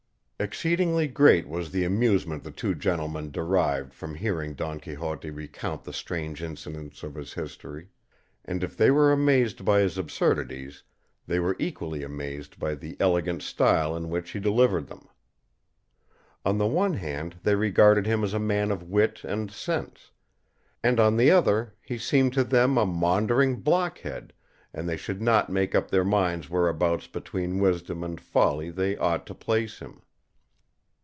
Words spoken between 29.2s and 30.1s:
to place him.